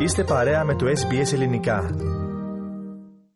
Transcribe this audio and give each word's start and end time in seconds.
Είστε 0.00 0.24
παρέα 0.24 0.64
με 0.64 0.74
το 0.74 0.86
SBS 0.86 1.32
Ελληνικά. 1.32 1.90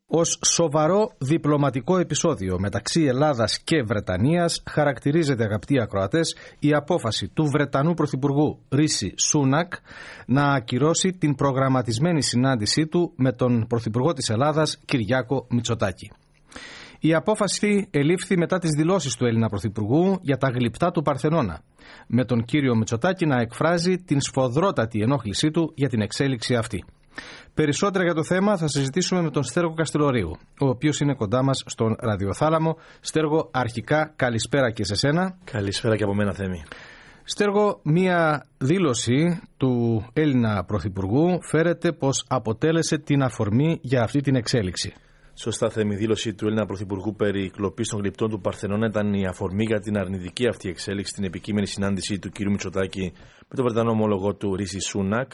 Ως 0.06 0.38
σοβαρό 0.44 1.10
διπλωματικό 1.18 1.98
επεισόδιο 1.98 2.58
μεταξύ 2.58 3.04
Ελλάδας 3.04 3.58
και 3.64 3.82
Βρετανίας 3.82 4.62
χαρακτηρίζεται 4.70 5.44
αγαπητοί 5.44 5.80
ακροατές 5.80 6.36
η 6.58 6.74
απόφαση 6.74 7.28
του 7.28 7.44
Βρετανού 7.44 7.94
Πρωθυπουργού 7.94 8.58
Ρίση 8.70 9.14
Σούνακ 9.16 9.72
να 10.26 10.52
ακυρώσει 10.52 11.12
την 11.12 11.34
προγραμματισμένη 11.34 12.22
συνάντησή 12.22 12.86
του 12.86 13.12
με 13.16 13.32
τον 13.32 13.66
Πρωθυπουργό 13.66 14.12
της 14.12 14.28
Ελλάδας 14.28 14.78
Κυριάκο 14.84 15.46
Μητσοτάκη. 15.50 16.10
Η 17.04 17.14
απόφαση 17.14 17.88
ελήφθη 17.90 18.36
μετά 18.38 18.58
τις 18.58 18.70
δηλώσεις 18.76 19.16
του 19.16 19.26
Έλληνα 19.26 19.48
Πρωθυπουργού 19.48 20.18
για 20.20 20.36
τα 20.36 20.48
γλυπτά 20.48 20.90
του 20.90 21.02
Παρθενώνα, 21.02 21.62
με 22.06 22.24
τον 22.24 22.44
κύριο 22.44 22.76
Μητσοτάκη 22.76 23.26
να 23.26 23.40
εκφράζει 23.40 23.96
την 23.96 24.20
σφοδρότατη 24.20 25.00
ενόχλησή 25.00 25.50
του 25.50 25.72
για 25.74 25.88
την 25.88 26.00
εξέλιξη 26.00 26.54
αυτή. 26.54 26.84
Περισσότερα 27.54 28.04
για 28.04 28.14
το 28.14 28.24
θέμα 28.24 28.56
θα 28.56 28.68
συζητήσουμε 28.68 29.22
με 29.22 29.30
τον 29.30 29.42
Στέργο 29.42 29.74
Καστελορίου, 29.74 30.30
ο 30.60 30.68
οποίος 30.68 31.00
είναι 31.00 31.14
κοντά 31.14 31.42
μας 31.42 31.62
στον 31.66 31.96
ραδιοθάλαμο. 32.00 32.76
Στέργο, 33.00 33.48
αρχικά 33.52 34.12
καλησπέρα 34.16 34.70
και 34.70 34.84
σε 34.84 34.94
σένα. 34.94 35.38
Καλησπέρα 35.44 35.96
και 35.96 36.04
από 36.04 36.14
μένα 36.14 36.32
Θέμη. 36.32 36.62
Στέργο, 37.24 37.80
μία 37.82 38.46
δήλωση 38.58 39.40
του 39.56 40.04
Έλληνα 40.12 40.64
Πρωθυπουργού 40.64 41.38
φέρεται 41.42 41.92
πως 41.92 42.24
αποτέλεσε 42.28 42.98
την 42.98 43.22
αφορμή 43.22 43.78
για 43.82 44.02
αυτή 44.02 44.20
την 44.20 44.34
εξέλιξη. 44.34 44.92
Σωστά, 45.34 45.70
θέμη 45.70 45.94
δήλωση 45.94 46.34
του 46.34 46.46
Έλληνα 46.46 46.66
Πρωθυπουργού 46.66 47.14
περί 47.14 47.50
κλοπής 47.50 47.88
των 47.88 48.00
γλυπτών 48.00 48.30
του 48.30 48.40
Παρθενώνα 48.40 48.86
ήταν 48.86 49.14
η 49.14 49.26
αφορμή 49.26 49.64
για 49.64 49.80
την 49.80 49.98
αρνητική 49.98 50.46
αυτή 50.46 50.68
εξέλιξη 50.68 51.10
στην 51.10 51.24
επικείμενη 51.24 51.66
συνάντηση 51.66 52.18
του 52.18 52.30
κ. 52.30 52.38
Μητσοτάκη 52.38 53.12
με 53.48 53.56
τον 53.56 53.64
Βρετανό 53.64 53.90
ομόλογο 53.90 54.34
του 54.34 54.56
Ρίση 54.56 54.80
Σούνακ. 54.80 55.32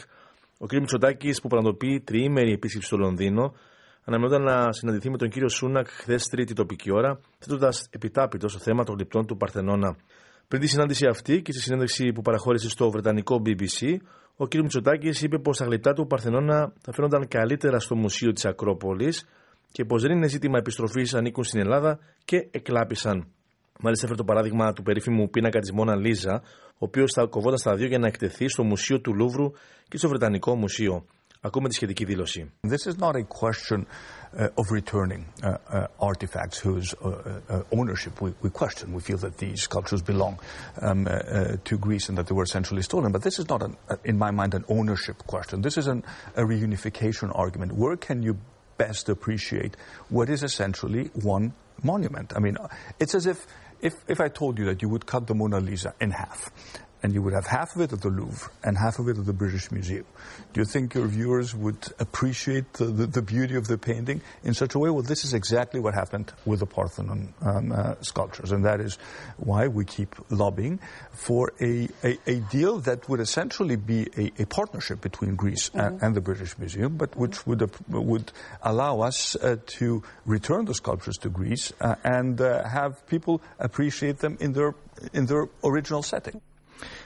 Ο 0.57 0.65
κ. 0.65 0.73
Μητσοτάκης, 0.73 1.41
που 1.41 1.47
πραγματοποιεί 1.47 2.01
τριήμερη 2.01 2.51
επίσκεψη 2.51 2.87
στο 2.87 2.97
Λονδίνο, 2.97 3.53
αναμενόταν 4.03 4.43
να 4.43 4.71
συναντηθεί 4.71 5.09
με 5.09 5.17
τον 5.17 5.29
κ. 5.29 5.49
Σούνακ 5.49 5.87
χθες 5.87 6.23
τρίτη 6.23 6.53
τοπική 6.53 6.91
ώρα, 6.91 7.19
θέτοντας 7.37 7.87
επιτάπητο 7.89 8.47
στο 8.47 8.59
θέμα 8.59 8.83
των 8.83 8.95
γλυπτών 8.95 9.25
του 9.25 9.37
Παρθενώνα. 9.37 9.95
Πριν 10.47 10.61
τη 10.61 10.67
συνάντηση 10.67 11.05
αυτή 11.05 11.41
και 11.41 11.51
στη 11.51 11.61
συνέντευξη 11.61 12.11
που 12.11 12.21
παραχώρησε 12.21 12.69
στο 12.69 12.89
βρετανικό 12.89 13.41
BBC, 13.45 13.97
ο 14.35 14.47
κ. 14.47 14.55
Μητσοτάκης 14.55 15.21
είπε 15.21 15.39
πως 15.39 15.57
τα 15.57 15.65
γλυπτά 15.65 15.93
του 15.93 16.07
Παρθενώνα 16.07 16.73
θα 16.81 16.93
φαίνονταν 16.93 17.27
καλύτερα 17.27 17.79
στο 17.79 17.95
Μουσείο 17.95 18.31
της 18.31 18.45
Ακρόπολης 18.45 19.25
και 19.71 19.85
πω 19.85 19.97
δεν 19.99 20.11
είναι 20.11 20.27
ζήτημα 20.27 20.57
επιστροφή 20.57 21.15
ανήκουν 21.15 21.43
στην 21.43 21.59
Ελλάδα 21.59 21.99
και 22.25 22.47
εκλάπησαν. 22.51 23.27
Μάλιστα, 23.81 24.05
έφερε 24.05 24.21
το 24.21 24.25
παράδειγμα 24.25 24.73
του 24.73 24.83
περίφημου 24.83 25.29
πίνακα 25.29 25.59
τη 25.59 25.73
Μόνα 25.73 25.95
Λίζα, 25.95 26.41
ο 26.73 26.85
οποίο 26.85 27.05
θα 27.15 27.25
κοβόταν 27.25 27.57
στα 27.57 27.75
δύο 27.75 27.87
για 27.87 27.99
να 27.99 28.07
εκτεθεί 28.07 28.47
στο 28.47 28.63
Μουσείο 28.63 29.01
του 29.01 29.13
Λούβρου 29.13 29.51
και 29.87 29.97
στο 29.97 30.07
Βρετανικό 30.09 30.55
Μουσείο. 30.55 31.05
Ακούμε 31.41 31.67
τη 31.67 31.73
σχετική 31.73 32.05
δήλωση. 32.05 32.51
This 32.67 32.85
is 32.91 32.97
not 32.97 33.15
a 33.15 33.23
question 33.23 33.85
uh, 33.85 34.61
of 34.61 34.65
returning 34.79 35.23
uh, 35.41 35.47
uh, 35.47 35.87
artifacts 36.09 36.57
whose 36.59 36.93
uh, 36.93 37.07
uh, 37.07 37.79
ownership 37.79 38.13
we, 38.21 38.29
we 38.41 38.49
question. 38.49 38.85
We 38.93 39.01
feel 39.09 39.19
that 39.25 39.37
these 39.37 39.61
sculptures 39.61 40.01
belong 40.01 40.33
um, 40.81 41.07
uh, 41.07 41.55
to 41.69 41.77
Greece 41.77 42.09
and 42.09 42.17
that 42.17 42.27
they 42.27 42.35
were 42.39 42.47
essentially 42.51 42.81
stolen. 42.81 43.13
But 43.13 43.23
this 43.23 43.39
is 43.39 43.47
not, 43.53 43.61
an, 43.67 43.77
in 44.03 44.17
my 44.17 44.31
mind, 44.31 44.53
an 44.53 44.65
ownership 44.67 45.17
question. 45.33 45.61
This 45.61 45.77
is 45.77 45.87
an, 45.87 46.03
a 46.35 46.43
reunification 46.43 47.27
argument. 47.43 47.69
Where 47.81 47.95
can 48.07 48.21
you 48.27 48.33
best 48.79 49.09
appreciate 49.09 49.77
what 50.09 50.29
is 50.29 50.41
essentially 50.41 51.11
one 51.13 51.53
monument. 51.83 52.33
I 52.35 52.39
mean, 52.39 52.57
it's 52.99 53.13
as 53.13 53.27
if, 53.27 53.45
if, 53.81 53.93
if 54.07 54.19
I 54.19 54.29
told 54.29 54.57
you 54.57 54.65
that 54.65 54.81
you 54.81 54.89
would 54.89 55.05
cut 55.05 55.27
the 55.27 55.35
Mona 55.35 55.59
Lisa 55.59 55.93
in 56.01 56.11
half 56.11 56.49
and 57.01 57.13
you 57.13 57.21
would 57.21 57.33
have 57.33 57.47
half 57.47 57.75
of 57.75 57.81
it 57.81 57.93
at 57.93 58.01
the 58.01 58.09
Louvre 58.09 58.51
and 58.63 58.77
half 58.77 58.99
of 58.99 59.07
it 59.07 59.17
at 59.17 59.25
the 59.25 59.33
British 59.33 59.71
Museum. 59.71 60.05
Do 60.53 60.61
you 60.61 60.65
think 60.65 60.93
your 60.93 61.07
viewers 61.07 61.55
would 61.55 61.87
appreciate 61.99 62.73
the, 62.73 62.85
the, 62.85 63.07
the 63.07 63.21
beauty 63.21 63.55
of 63.55 63.67
the 63.67 63.77
painting 63.77 64.21
in 64.43 64.53
such 64.53 64.75
a 64.75 64.79
way? 64.79 64.89
Well, 64.89 65.03
this 65.03 65.23
is 65.23 65.33
exactly 65.33 65.79
what 65.79 65.93
happened 65.93 66.31
with 66.45 66.59
the 66.59 66.65
Parthenon 66.65 67.33
um, 67.41 67.71
uh, 67.71 67.95
sculptures, 68.01 68.51
and 68.51 68.65
that 68.65 68.81
is 68.81 68.97
why 69.37 69.67
we 69.67 69.85
keep 69.85 70.15
lobbying 70.29 70.79
for 71.11 71.53
a, 71.61 71.87
a, 72.03 72.17
a 72.27 72.35
deal 72.51 72.79
that 72.79 73.07
would 73.07 73.19
essentially 73.19 73.75
be 73.75 74.07
a, 74.17 74.41
a 74.41 74.45
partnership 74.45 75.01
between 75.01 75.35
Greece 75.35 75.69
mm-hmm. 75.69 75.79
and, 75.79 76.03
and, 76.03 76.15
the 76.15 76.21
British 76.21 76.57
Museum, 76.57 76.97
but 76.97 77.15
which 77.15 77.45
would, 77.45 77.61
uh, 77.61 77.67
would 77.89 78.31
allow 78.61 79.01
us 79.01 79.35
uh, 79.35 79.57
to 79.65 80.03
return 80.25 80.65
the 80.65 80.73
sculptures 80.73 81.17
to 81.17 81.29
Greece 81.29 81.71
uh, 81.81 81.95
and 82.03 82.41
uh, 82.41 82.67
have 82.67 83.05
people 83.07 83.41
appreciate 83.59 84.19
them 84.19 84.37
in 84.39 84.53
their, 84.53 84.75
in 85.13 85.25
their 85.25 85.47
original 85.63 86.03
setting. 86.03 86.41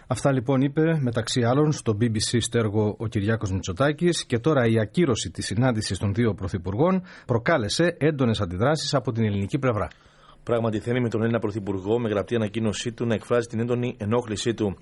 Αυτά 0.07 0.31
λοιπόν 0.31 0.61
είπε 0.61 0.99
μεταξύ 1.01 1.43
άλλων 1.43 1.71
στο 1.71 1.97
BBC 2.01 2.37
στέργο 2.39 2.95
ο 2.99 3.07
Κυριάκος 3.07 3.51
Μητσοτάκης 3.51 4.25
και 4.25 4.39
τώρα 4.39 4.65
η 4.65 4.79
ακύρωση 4.79 5.31
της 5.31 5.45
συνάντησης 5.45 5.97
των 5.97 6.13
δύο 6.13 6.33
πρωθυπουργών 6.33 7.03
προκάλεσε 7.25 7.95
έντονες 7.99 8.41
αντιδράσεις 8.41 8.93
από 8.93 9.11
την 9.11 9.23
ελληνική 9.23 9.59
πλευρά. 9.59 9.87
Πράγματι 10.43 10.79
θέλει 10.79 11.01
με 11.01 11.09
τον 11.09 11.21
Έλληνα 11.21 11.39
Πρωθυπουργό 11.39 11.99
με 11.99 12.09
γραπτή 12.09 12.35
ανακοίνωσή 12.35 12.91
του 12.91 13.05
να 13.05 13.13
εκφράζει 13.13 13.47
την 13.47 13.59
έντονη 13.59 13.95
ενόχλησή 13.99 14.53
του. 14.53 14.77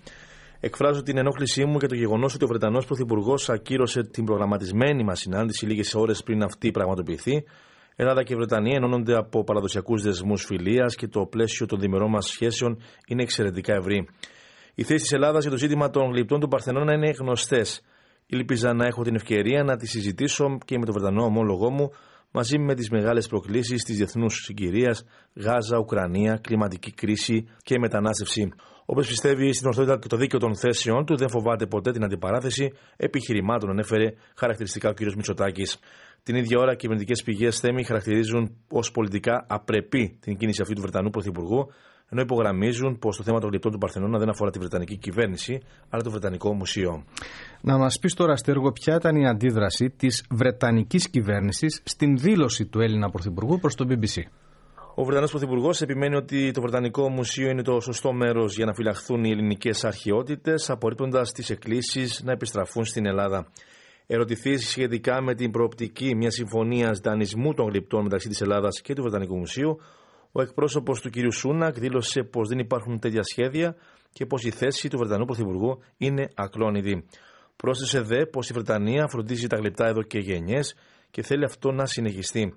Εκφράζω 0.59 1.01
την 1.01 1.17
ενόχλησή 1.17 1.65
μου 1.65 1.77
για 1.79 1.87
το 1.87 1.95
γεγονός 1.95 2.33
ότι 2.33 2.43
ο 2.43 2.47
Βρετανός 2.47 2.85
Πρωθυπουργός 2.85 3.49
ακύρωσε 3.49 4.03
την 4.03 4.25
προγραμματισμένη 4.25 5.03
μας 5.03 5.19
συνάντηση 5.19 5.65
λίγες 5.65 5.95
ώρες 5.95 6.23
πριν 6.23 6.43
αυτή 6.43 6.71
πραγματοποιηθεί. 6.71 7.43
Ελλάδα 7.95 8.23
και 8.23 8.35
Βρετανία 8.35 8.75
ενώνονται 8.75 9.17
από 9.17 9.43
παραδοσιακούς 9.43 10.01
δεσμούς 10.01 10.45
φιλίας 10.45 10.95
και 10.95 11.07
το 11.07 11.25
πλαίσιο 11.25 11.65
των 11.65 11.79
διμερών 11.79 12.09
μας 12.09 12.25
σχέσεων 12.25 12.81
είναι 13.07 13.21
εξαιρετικά 13.21 13.73
ευρύ. 13.73 14.07
Οι 14.75 14.83
θέσεις 14.83 15.01
της 15.01 15.11
Ελλάδας 15.11 15.41
για 15.41 15.51
το 15.51 15.57
ζήτημα 15.57 15.89
των 15.89 16.11
γλυπτών 16.11 16.39
του 16.39 16.47
Παρθενώνα 16.47 16.93
είναι 16.93 17.11
γνωστές. 17.19 17.81
Ήλπιζα 18.25 18.73
να 18.73 18.85
έχω 18.85 19.03
την 19.03 19.15
ευκαιρία 19.15 19.63
να 19.63 19.77
τη 19.77 19.87
συζητήσω 19.87 20.57
και 20.65 20.77
με 20.77 20.85
τον 20.85 20.93
Βρετανό 20.93 21.23
ομόλογό 21.23 21.69
μου 21.69 21.89
μαζί 22.31 22.59
με 22.59 22.75
τις 22.75 22.89
μεγάλες 22.89 23.27
προκλήσεις 23.27 23.83
της 23.83 23.97
διεθνούς 23.97 24.43
συγκυρίας, 24.43 25.05
Γάζα, 25.35 25.77
Ουκρανία, 25.77 26.39
κλιματική 26.41 26.91
κρίση 26.91 27.47
και 27.63 27.79
μετανάστευση. 27.79 28.53
Όπως 28.85 29.07
πιστεύει 29.07 29.53
στην 29.53 29.67
ορθότητα 29.67 29.99
και 29.99 30.07
το 30.07 30.17
δίκαιο 30.17 30.39
των 30.39 30.55
θέσεων 30.55 31.05
του, 31.05 31.17
δεν 31.17 31.29
φοβάται 31.29 31.65
ποτέ 31.65 31.91
την 31.91 32.03
αντιπαράθεση 32.03 32.71
επιχειρημάτων, 32.97 33.69
ανέφερε 33.69 34.13
χαρακτηριστικά 34.35 34.89
ο 34.89 34.93
κ. 34.93 34.99
Μητσοτάκης. 35.01 35.79
Την 36.23 36.35
ίδια 36.35 36.59
ώρα, 36.59 36.75
κυβερνητικές 36.75 37.23
πηγές 37.23 37.59
θέμη 37.59 37.83
χαρακτηρίζουν 37.83 38.57
ως 38.69 38.91
πολιτικά 38.91 39.45
απρεπή 39.49 40.17
την 40.21 40.37
κίνηση 40.37 40.61
αυτή 40.61 40.73
του 40.73 40.81
Βρετανού 40.81 41.09
Πρωθυπουργού, 41.09 41.71
ενώ 42.13 42.21
υπογραμμίζουν 42.21 42.99
πως 42.99 43.17
το 43.17 43.23
θέμα 43.23 43.39
των 43.39 43.49
γλυπτών 43.49 43.71
του 43.71 43.77
Παρθενώνα 43.77 44.17
δεν 44.17 44.29
αφορά 44.29 44.51
τη 44.51 44.59
Βρετανική 44.59 44.97
κυβέρνηση, 44.97 45.61
αλλά 45.89 46.03
το 46.03 46.09
Βρετανικό 46.09 46.53
Μουσείο. 46.53 47.03
Να 47.61 47.77
μας 47.77 47.99
πεις 47.99 48.13
τώρα, 48.13 48.35
Στέργο, 48.35 48.71
ποια 48.71 48.95
ήταν 48.95 49.15
η 49.15 49.27
αντίδραση 49.27 49.89
της 49.89 50.25
Βρετανικής 50.29 51.09
κυβέρνησης 51.09 51.81
στην 51.83 52.17
δήλωση 52.17 52.65
του 52.65 52.79
Έλληνα 52.79 53.09
Πρωθυπουργού 53.09 53.59
προς 53.59 53.75
το 53.75 53.85
BBC. 53.89 54.21
Ο 54.95 55.03
Βρετανός 55.03 55.29
Πρωθυπουργός 55.29 55.81
επιμένει 55.81 56.15
ότι 56.15 56.51
το 56.51 56.61
Βρετανικό 56.61 57.09
Μουσείο 57.09 57.49
είναι 57.49 57.61
το 57.61 57.79
σωστό 57.79 58.13
μέρος 58.13 58.55
για 58.55 58.65
να 58.65 58.73
φυλαχθούν 58.73 59.23
οι 59.23 59.29
ελληνικές 59.29 59.83
αρχαιότητες, 59.83 60.69
απορρίπτοντας 60.69 61.31
τις 61.31 61.49
εκκλήσεις 61.49 62.21
να 62.23 62.31
επιστραφούν 62.31 62.85
στην 62.85 63.05
Ελλάδα. 63.05 63.47
Ερωτηθείς 64.07 64.69
σχετικά 64.69 65.21
με 65.21 65.35
την 65.35 65.51
προοπτική 65.51 66.15
μιας 66.15 66.33
συμφωνίας 66.33 66.99
δανεισμού 66.99 67.53
των 67.53 67.67
γλυπτών 67.69 68.03
μεταξύ 68.03 68.27
της 68.27 68.41
Ελλάδας 68.41 68.81
και 68.81 68.93
του 68.93 69.01
Βρετανικού 69.01 69.37
Μουσείου, 69.37 69.79
ο 70.31 70.41
εκπρόσωπος 70.41 71.01
του 71.01 71.09
κ. 71.09 71.33
Σούνακ 71.33 71.79
δήλωσε 71.79 72.23
πως 72.23 72.49
δεν 72.49 72.59
υπάρχουν 72.59 72.99
τέτοια 72.99 73.23
σχέδια 73.23 73.75
και 74.13 74.25
πως 74.25 74.43
η 74.43 74.49
θέση 74.49 74.89
του 74.89 74.97
Βρετανού 74.97 75.25
Πρωθυπουργού 75.25 75.79
είναι 75.97 76.27
ακλόνητη. 76.35 77.05
Πρόσθεσε 77.55 78.01
δε 78.01 78.25
πως 78.25 78.49
η 78.49 78.53
Βρετανία 78.53 79.07
φροντίζει 79.07 79.47
τα 79.47 79.57
γλυπτά 79.57 79.87
εδώ 79.87 80.01
και 80.01 80.19
γενιές 80.19 80.75
και 81.11 81.21
θέλει 81.21 81.43
αυτό 81.43 81.71
να 81.71 81.85
συνεχιστεί. 81.85 82.53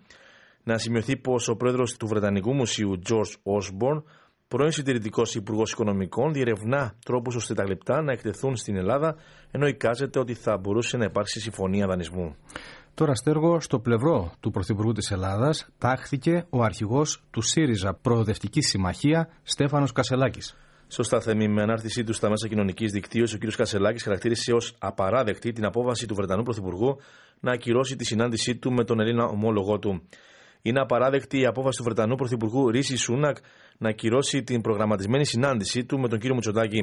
Να 0.64 0.78
σημειωθεί 0.78 1.16
πως 1.16 1.48
ο 1.48 1.56
πρόεδρος 1.56 1.96
του 1.96 2.06
Βρετανικού 2.06 2.54
Μουσείου, 2.54 2.98
George 3.08 3.58
Osborne, 3.58 4.02
πρώην 4.48 4.70
συντηρητικός 4.70 5.34
Υπουργός 5.34 5.72
Οικονομικών, 5.72 6.32
διερευνά 6.32 6.94
τρόπους 7.04 7.34
ώστε 7.34 7.54
τα 7.54 7.62
γλυπτά 7.62 8.02
να 8.02 8.12
εκτεθούν 8.12 8.56
στην 8.56 8.76
Ελλάδα, 8.76 9.16
ενώ 9.50 9.66
εικάζεται 9.66 10.18
ότι 10.18 10.34
θα 10.34 10.56
μπορούσε 10.56 10.96
να 10.96 11.04
υπάρξει 11.04 11.40
συμφωνία 11.40 11.86
δανεισμού. 11.86 12.36
Τώρα 12.94 13.14
στέργο 13.14 13.60
στο 13.60 13.78
πλευρό 13.78 14.32
του 14.40 14.50
Πρωθυπουργού 14.50 14.92
της 14.92 15.10
Ελλάδας 15.10 15.68
τάχθηκε 15.78 16.46
ο 16.50 16.62
αρχηγός 16.62 17.22
του 17.30 17.40
ΣΥΡΙΖΑ 17.40 17.94
Προοδευτική 17.94 18.60
Συμμαχία 18.60 19.28
Στέφανος 19.42 19.92
Κασελάκης. 19.92 20.56
Σωστά, 20.88 21.20
Θέμη. 21.20 21.48
Με 21.48 21.62
ανάρτησή 21.62 22.04
του 22.04 22.12
στα 22.12 22.28
μέσα 22.28 22.48
κοινωνικής 22.48 22.92
δικτύωσης, 22.92 23.34
ο 23.34 23.38
κ. 23.38 23.56
Κασελάκης 23.56 24.02
χαρακτήρισε 24.02 24.52
ως 24.52 24.74
απαράδεκτη 24.78 25.52
την 25.52 25.64
απόβαση 25.64 26.06
του 26.06 26.14
Βρετανού 26.14 26.42
Πρωθυπουργού 26.42 26.96
να 27.40 27.52
ακυρώσει 27.52 27.96
τη 27.96 28.04
συνάντησή 28.04 28.56
του 28.56 28.72
με 28.72 28.84
τον 28.84 29.00
Έλληνα 29.00 29.24
ομόλογό 29.24 29.78
του. 29.78 30.02
Είναι 30.66 30.80
απαράδεκτη 30.80 31.40
η 31.40 31.46
απόφαση 31.46 31.78
του 31.78 31.84
Βρετανού 31.84 32.14
Πρωθυπουργού 32.14 32.70
Ρίση 32.70 32.96
Σούνακ 32.96 33.36
να 33.78 33.88
ακυρώσει 33.88 34.42
την 34.42 34.60
προγραμματισμένη 34.60 35.24
συνάντησή 35.24 35.84
του 35.84 35.98
με 35.98 36.08
τον 36.08 36.18
κύριο 36.18 36.34
Μουτσοτάκη. 36.34 36.78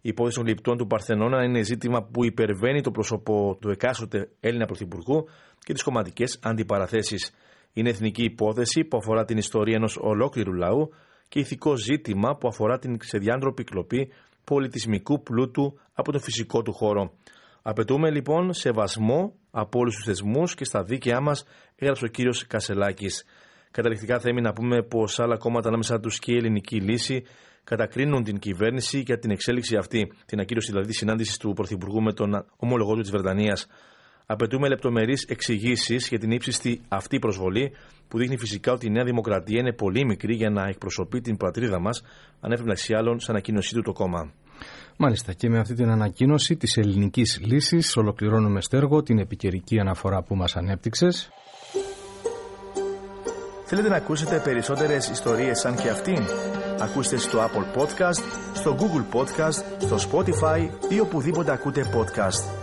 Η 0.00 0.08
υπόθεση 0.08 0.36
των 0.36 0.46
λιπτών 0.46 0.76
του 0.76 0.86
Παρθενώνα 0.86 1.44
είναι 1.44 1.62
ζήτημα 1.62 2.02
που 2.02 2.24
υπερβαίνει 2.24 2.80
το 2.80 2.90
πρόσωπο 2.90 3.58
του 3.60 3.70
εκάστοτε 3.70 4.30
Έλληνα 4.40 4.66
Πρωθυπουργού 4.66 5.28
και 5.58 5.72
τις 5.72 5.82
κομματικές 5.82 6.38
αντιπαραθέσεις. 6.42 7.34
Είναι 7.72 7.88
εθνική 7.88 8.24
υπόθεση 8.24 8.84
που 8.84 8.96
αφορά 8.96 9.24
την 9.24 9.36
ιστορία 9.36 9.76
ενός 9.76 9.98
ολόκληρου 10.00 10.52
λαού 10.52 10.90
και 11.28 11.38
ηθικό 11.38 11.76
ζήτημα 11.76 12.36
που 12.36 12.48
αφορά 12.48 12.78
την 12.78 12.98
ξεδιάντροπη 12.98 13.64
κλοπή 13.64 14.12
πολιτισμικού 14.44 15.22
πλούτου 15.22 15.78
από 15.94 16.12
τον 16.12 16.20
φυσικό 16.20 16.62
του 16.62 16.72
χώρο. 16.72 17.12
Απαιτούμε 17.70 18.10
λοιπόν 18.10 18.52
σεβασμό 18.52 19.34
από 19.50 19.78
όλους 19.78 19.94
τους 19.94 20.04
θεσμούς 20.04 20.54
και 20.54 20.64
στα 20.64 20.82
δίκαιά 20.82 21.20
μας, 21.20 21.44
έγραψε 21.76 22.04
ο 22.04 22.08
κύριος 22.08 22.46
Κασελάκης. 22.46 23.24
Καταληκτικά 23.70 24.20
θα 24.20 24.40
να 24.40 24.52
πούμε 24.52 24.82
πως 24.82 25.20
άλλα 25.20 25.36
κόμματα 25.36 25.68
ανάμεσα 25.68 26.00
τους 26.00 26.18
και 26.18 26.32
η 26.32 26.36
ελληνική 26.36 26.80
λύση 26.80 27.24
κατακρίνουν 27.64 28.22
την 28.22 28.38
κυβέρνηση 28.38 29.00
για 29.00 29.18
την 29.18 29.30
εξέλιξη 29.30 29.76
αυτή, 29.76 30.12
την 30.26 30.40
ακύρωση 30.40 30.70
δηλαδή 30.70 30.92
συνάντησης 30.92 31.36
του 31.36 31.52
Πρωθυπουργού 31.52 32.02
με 32.02 32.12
τον 32.12 32.44
ομολογό 32.56 32.94
του 32.94 33.00
της 33.00 33.10
Βρετανίας. 33.10 33.66
Απαιτούμε 34.26 34.68
λεπτομερείς 34.68 35.24
εξηγήσεις 35.24 36.08
για 36.08 36.18
την 36.18 36.30
ύψιστη 36.30 36.80
αυτή 36.88 37.18
προσβολή, 37.18 37.72
που 38.08 38.18
δείχνει 38.18 38.38
φυσικά 38.38 38.72
ότι 38.72 38.86
η 38.86 38.90
Νέα 38.90 39.04
Δημοκρατία 39.04 39.58
είναι 39.58 39.72
πολύ 39.72 40.04
μικρή 40.04 40.34
για 40.34 40.50
να 40.50 40.66
εκπροσωπεί 40.68 41.20
την 41.20 41.36
πατρίδα 41.36 41.80
μας, 41.80 42.02
ανέφερε 42.40 42.68
μεταξύ 42.68 42.94
άλλων 42.94 43.20
σε 43.20 43.30
ανακοίνωσή 43.30 43.74
του 43.74 43.82
το 43.82 43.92
κόμμα. 43.92 44.32
Μάλιστα 44.96 45.32
και 45.32 45.48
με 45.48 45.58
αυτή 45.58 45.74
την 45.74 45.90
ανακοίνωση 45.90 46.56
της 46.56 46.76
ελληνικής 46.76 47.40
λύσης 47.44 47.96
ολοκληρώνουμε 47.96 48.60
στέργο 48.60 49.02
την 49.02 49.18
επικαιρική 49.18 49.80
αναφορά 49.80 50.22
που 50.22 50.34
μας 50.36 50.56
ανέπτυξες. 50.56 51.30
Θέλετε 53.64 53.88
να 53.88 53.96
ακούσετε 53.96 54.40
περισσότερες 54.44 55.08
ιστορίες 55.08 55.58
σαν 55.58 55.76
και 55.76 55.88
αυτήν; 55.88 56.24
Ακούστε 56.80 57.16
στο 57.16 57.38
Apple 57.38 57.80
Podcast, 57.80 58.22
στο 58.54 58.76
Google 58.80 59.16
Podcast, 59.16 59.64
στο 59.78 59.96
Spotify 60.10 60.68
ή 60.88 61.00
οπουδήποτε 61.00 61.52
ακούτε 61.52 61.84
podcast. 61.94 62.59